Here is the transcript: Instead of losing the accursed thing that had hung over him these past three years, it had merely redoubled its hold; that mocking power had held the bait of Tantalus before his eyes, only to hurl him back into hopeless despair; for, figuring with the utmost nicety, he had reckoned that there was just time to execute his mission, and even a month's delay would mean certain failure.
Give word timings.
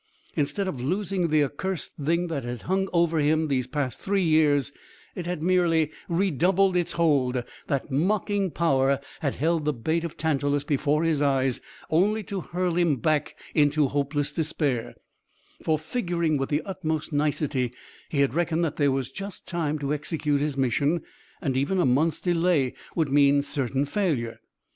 Instead 0.35 0.67
of 0.67 0.81
losing 0.81 1.27
the 1.27 1.43
accursed 1.43 1.91
thing 2.03 2.25
that 2.25 2.43
had 2.43 2.63
hung 2.63 2.87
over 2.91 3.19
him 3.19 3.49
these 3.49 3.67
past 3.67 3.99
three 3.99 4.23
years, 4.23 4.71
it 5.13 5.27
had 5.27 5.43
merely 5.43 5.91
redoubled 6.09 6.75
its 6.75 6.93
hold; 6.93 7.43
that 7.67 7.91
mocking 7.91 8.49
power 8.49 8.99
had 9.19 9.35
held 9.35 9.63
the 9.63 9.73
bait 9.73 10.03
of 10.03 10.17
Tantalus 10.17 10.63
before 10.63 11.03
his 11.03 11.21
eyes, 11.21 11.61
only 11.91 12.23
to 12.23 12.41
hurl 12.41 12.73
him 12.77 12.95
back 12.95 13.37
into 13.53 13.89
hopeless 13.89 14.31
despair; 14.31 14.95
for, 15.61 15.77
figuring 15.77 16.35
with 16.35 16.49
the 16.49 16.63
utmost 16.63 17.13
nicety, 17.13 17.71
he 18.09 18.21
had 18.21 18.33
reckoned 18.33 18.65
that 18.65 18.77
there 18.77 18.91
was 18.91 19.11
just 19.11 19.45
time 19.45 19.77
to 19.77 19.93
execute 19.93 20.41
his 20.41 20.57
mission, 20.57 21.03
and 21.41 21.55
even 21.55 21.79
a 21.79 21.85
month's 21.85 22.21
delay 22.21 22.73
would 22.95 23.09
mean 23.11 23.43
certain 23.43 23.85
failure. 23.85 24.39